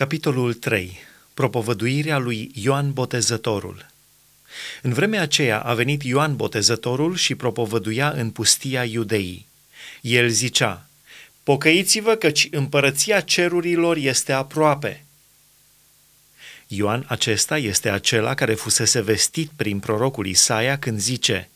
Capitolul 0.00 0.54
3. 0.54 0.98
Propovăduirea 1.34 2.18
lui 2.18 2.50
Ioan 2.54 2.92
Botezătorul. 2.92 3.86
În 4.82 4.92
vremea 4.92 5.22
aceea 5.22 5.60
a 5.60 5.74
venit 5.74 6.02
Ioan 6.02 6.36
Botezătorul 6.36 7.16
și 7.16 7.34
propovăduia 7.34 8.10
în 8.10 8.30
pustia 8.30 8.84
iudeii. 8.84 9.46
El 10.00 10.28
zicea, 10.28 10.88
Pocăiți-vă 11.42 12.14
căci 12.14 12.48
împărăția 12.50 13.20
cerurilor 13.20 13.96
este 13.96 14.32
aproape. 14.32 15.04
Ioan 16.66 17.04
acesta 17.08 17.58
este 17.58 17.90
acela 17.90 18.34
care 18.34 18.54
fusese 18.54 19.00
vestit 19.00 19.50
prin 19.56 19.78
prorocul 19.78 20.26
Isaia 20.26 20.78
când 20.78 21.00
zice, 21.00 21.48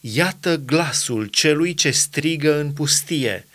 Iată 0.00 0.56
glasul 0.56 1.26
celui 1.26 1.74
ce 1.74 1.90
strigă 1.90 2.58
în 2.58 2.72
pustie, 2.72 3.46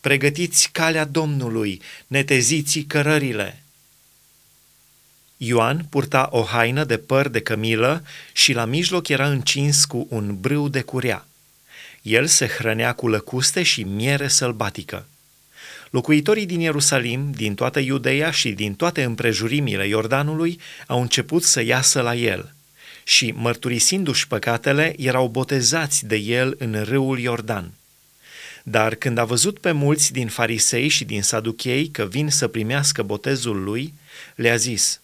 pregătiți 0.00 0.68
calea 0.72 1.04
Domnului, 1.04 1.82
neteziți 2.06 2.78
cărările. 2.80 3.62
Ioan 5.36 5.86
purta 5.90 6.28
o 6.30 6.42
haină 6.42 6.84
de 6.84 6.96
păr 6.96 7.28
de 7.28 7.40
cămilă 7.40 8.04
și 8.32 8.52
la 8.52 8.64
mijloc 8.64 9.08
era 9.08 9.28
încins 9.28 9.84
cu 9.84 10.06
un 10.10 10.40
brâu 10.40 10.68
de 10.68 10.80
curea. 10.80 11.26
El 12.02 12.26
se 12.26 12.46
hrănea 12.46 12.92
cu 12.92 13.08
lăcuste 13.08 13.62
și 13.62 13.82
miere 13.82 14.28
sălbatică. 14.28 15.06
Locuitorii 15.90 16.46
din 16.46 16.60
Ierusalim, 16.60 17.30
din 17.32 17.54
toată 17.54 17.78
Iudeea 17.80 18.30
și 18.30 18.52
din 18.52 18.74
toate 18.74 19.02
împrejurimile 19.02 19.86
Iordanului 19.86 20.60
au 20.86 21.00
început 21.00 21.42
să 21.42 21.62
iasă 21.62 22.00
la 22.00 22.14
el 22.14 22.52
și, 23.04 23.32
mărturisindu-și 23.36 24.26
păcatele, 24.26 24.94
erau 24.98 25.28
botezați 25.28 26.06
de 26.06 26.16
el 26.16 26.54
în 26.58 26.82
râul 26.82 27.18
Iordan. 27.18 27.72
Dar 28.70 28.94
când 28.94 29.18
a 29.18 29.24
văzut 29.24 29.58
pe 29.58 29.72
mulți 29.72 30.12
din 30.12 30.28
farisei 30.28 30.88
și 30.88 31.04
din 31.04 31.22
saduchei 31.22 31.88
că 31.88 32.04
vin 32.04 32.30
să 32.30 32.48
primească 32.48 33.02
botezul 33.02 33.62
lui, 33.62 33.94
le-a 34.34 34.56
zis, 34.56 35.00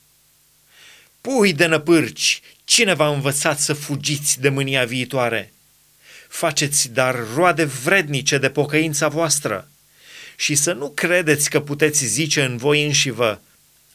Pui 1.21 1.53
de 1.53 1.67
năpârci, 1.67 2.41
cine 2.65 2.95
v-a 2.95 3.09
învățat 3.09 3.61
să 3.61 3.73
fugiți 3.73 4.41
de 4.41 4.49
mânia 4.49 4.85
viitoare? 4.85 5.53
Faceți 6.29 6.89
dar 6.89 7.17
roade 7.35 7.65
vrednice 7.65 8.39
de 8.39 8.51
pocăința 8.51 9.09
voastră 9.09 9.69
și 10.37 10.55
să 10.55 10.73
nu 10.73 10.91
credeți 10.91 11.51
că 11.51 11.61
puteți 11.61 12.05
zice 12.05 12.43
în 12.45 12.57
voi 12.57 12.85
înșivă, 12.85 13.41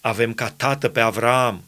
avem 0.01 0.33
ca 0.33 0.49
tată 0.49 0.89
pe 0.89 0.99
Avraam. 0.99 1.63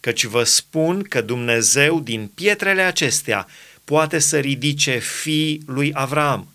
Căci 0.00 0.24
vă 0.24 0.44
spun 0.44 1.02
că 1.02 1.20
Dumnezeu 1.20 2.00
din 2.00 2.26
pietrele 2.26 2.82
acestea 2.82 3.46
poate 3.84 4.18
să 4.18 4.38
ridice 4.38 4.98
fii 4.98 5.62
lui 5.66 5.90
Avraam. 5.94 6.48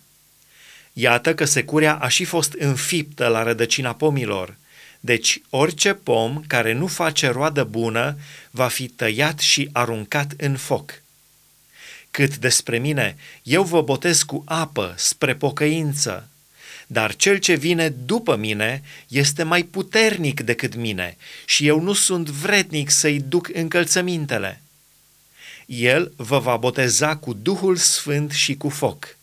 Iată 0.97 1.35
că 1.35 1.45
securea 1.45 1.95
a 1.95 2.07
și 2.07 2.23
fost 2.23 2.53
înfiptă 2.53 3.27
la 3.27 3.43
rădăcina 3.43 3.93
pomilor, 3.93 4.55
deci 4.99 5.41
orice 5.49 5.93
pom 5.93 6.41
care 6.47 6.73
nu 6.73 6.87
face 6.87 7.27
roadă 7.27 7.63
bună 7.63 8.17
va 8.51 8.67
fi 8.67 8.87
tăiat 8.87 9.39
și 9.39 9.69
aruncat 9.71 10.33
în 10.37 10.57
foc. 10.57 11.01
Cât 12.11 12.37
despre 12.37 12.77
mine, 12.77 13.17
eu 13.43 13.63
vă 13.63 13.81
botez 13.81 14.23
cu 14.23 14.43
apă 14.45 14.93
spre 14.97 15.35
pocăință, 15.35 16.27
dar 16.87 17.15
cel 17.15 17.37
ce 17.37 17.53
vine 17.53 17.89
după 17.89 18.35
mine 18.35 18.81
este 19.07 19.43
mai 19.43 19.63
puternic 19.63 20.41
decât 20.41 20.75
mine 20.75 21.17
și 21.45 21.67
eu 21.67 21.79
nu 21.79 21.93
sunt 21.93 22.29
vrednic 22.29 22.89
să-i 22.89 23.19
duc 23.19 23.49
încălțămintele. 23.53 24.61
El 25.65 26.13
vă 26.15 26.39
va 26.39 26.57
boteza 26.57 27.15
cu 27.15 27.33
Duhul 27.33 27.75
Sfânt 27.75 28.31
și 28.31 28.55
cu 28.55 28.69
foc. 28.69 29.17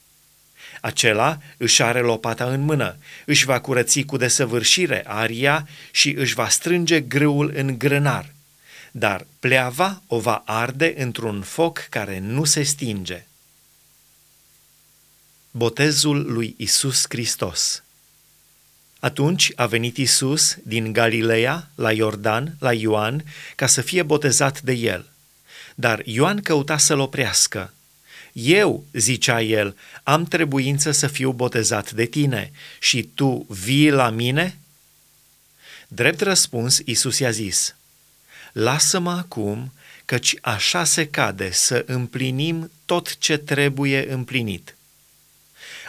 Acela 0.83 1.39
își 1.57 1.83
are 1.83 2.01
lopata 2.01 2.45
în 2.45 2.61
mână, 2.61 2.97
își 3.27 3.45
va 3.45 3.61
curăți 3.61 4.01
cu 4.01 4.17
desăvârșire 4.17 5.03
aria 5.07 5.69
și 5.91 6.11
își 6.11 6.35
va 6.35 6.49
strânge 6.49 7.01
grâul 7.01 7.53
în 7.55 7.79
grânar, 7.79 8.33
dar 8.91 9.27
pleava 9.41 10.03
o 10.07 10.19
va 10.19 10.43
arde 10.47 10.95
într-un 10.97 11.43
foc 11.43 11.87
care 11.91 12.19
nu 12.19 12.45
se 12.45 12.63
stinge. 12.63 13.27
Botezul 15.51 16.33
lui 16.33 16.55
Isus 16.59 17.05
Hristos 17.09 17.83
Atunci 18.99 19.53
a 19.57 19.67
venit 19.67 19.97
Isus 19.97 20.57
din 20.63 20.93
Galileea 20.93 21.69
la 21.75 21.93
Iordan, 21.93 22.57
la 22.59 22.73
Ioan, 22.73 23.25
ca 23.57 23.67
să 23.67 23.81
fie 23.81 24.03
botezat 24.03 24.61
de 24.61 24.73
el. 24.73 25.11
Dar 25.75 26.03
Ioan 26.05 26.41
căuta 26.41 26.77
să-l 26.77 26.99
oprească. 26.99 27.73
Eu, 28.33 28.87
zicea 28.93 29.43
el, 29.43 29.77
am 30.03 30.25
trebuință 30.25 30.91
să 30.91 31.07
fiu 31.07 31.33
botezat 31.33 31.93
de 31.93 32.05
tine 32.05 32.51
și 32.79 33.03
tu 33.03 33.47
vii 33.49 33.91
la 33.91 34.11
mine? 34.11 34.59
Drept 35.89 36.21
răspuns, 36.21 36.81
Isus 36.85 37.19
i-a 37.19 37.31
zis, 37.31 37.75
Lasă-mă 38.53 39.11
acum, 39.11 39.73
căci 40.05 40.35
așa 40.41 40.85
se 40.85 41.09
cade 41.09 41.51
să 41.51 41.85
împlinim 41.87 42.71
tot 42.85 43.19
ce 43.19 43.37
trebuie 43.37 44.13
împlinit. 44.13 44.77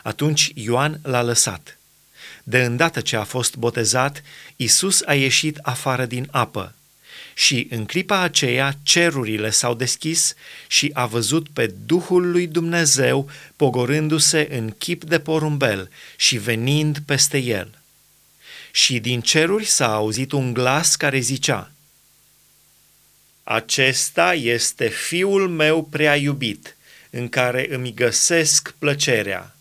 Atunci 0.04 0.52
Ioan 0.56 1.00
l-a 1.04 1.22
lăsat. 1.22 1.78
De 2.44 2.64
îndată 2.64 3.02
ce 3.02 3.16
a 3.16 3.24
fost 3.24 3.56
botezat, 3.56 4.24
Isus 4.56 5.02
a 5.06 5.14
ieșit 5.14 5.58
afară 5.58 6.06
din 6.06 6.28
apă 6.32 6.76
și 7.34 7.68
în 7.70 7.86
clipa 7.86 8.20
aceea 8.20 8.78
cerurile 8.84 9.50
s-au 9.50 9.74
deschis 9.74 10.34
și 10.68 10.90
a 10.94 11.06
văzut 11.06 11.48
pe 11.50 11.74
Duhul 11.86 12.32
lui 12.32 12.48
Dumnezeu 12.48 13.30
pogorându-se 13.56 14.48
în 14.52 14.72
chip 14.72 15.04
de 15.04 15.20
porumbel 15.20 15.90
și 16.16 16.38
venind 16.38 17.00
peste 17.06 17.38
el. 17.38 17.78
Și 18.72 19.00
din 19.00 19.22
ceruri 19.22 19.66
s-a 19.66 19.94
auzit 19.94 20.32
un 20.32 20.54
glas 20.54 20.96
care 20.96 21.20
zicea, 21.20 21.72
Acesta 23.44 24.34
este 24.34 24.88
fiul 24.88 25.50
meu 25.50 25.84
prea 25.84 26.16
iubit, 26.16 26.76
în 27.10 27.30
care 27.30 27.68
îmi 27.70 27.94
găsesc 27.94 28.74
plăcerea. 28.80 29.53